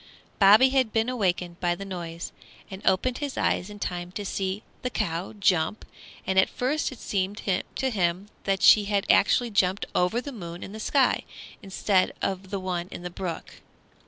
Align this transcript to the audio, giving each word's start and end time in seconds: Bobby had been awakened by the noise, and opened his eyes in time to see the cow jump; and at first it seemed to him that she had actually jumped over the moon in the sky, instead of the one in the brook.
Bobby 0.39 0.69
had 0.69 0.91
been 0.91 1.09
awakened 1.09 1.59
by 1.59 1.75
the 1.75 1.85
noise, 1.85 2.31
and 2.71 2.81
opened 2.87 3.19
his 3.19 3.37
eyes 3.37 3.69
in 3.69 3.77
time 3.77 4.11
to 4.13 4.25
see 4.25 4.63
the 4.81 4.89
cow 4.89 5.33
jump; 5.33 5.85
and 6.25 6.39
at 6.39 6.49
first 6.49 6.91
it 6.91 6.97
seemed 6.97 7.43
to 7.75 7.91
him 7.91 8.27
that 8.45 8.63
she 8.63 8.85
had 8.85 9.05
actually 9.11 9.51
jumped 9.51 9.85
over 9.93 10.19
the 10.19 10.31
moon 10.31 10.63
in 10.63 10.71
the 10.71 10.79
sky, 10.79 11.21
instead 11.61 12.13
of 12.19 12.49
the 12.49 12.59
one 12.59 12.87
in 12.89 13.03
the 13.03 13.11
brook. 13.11 13.61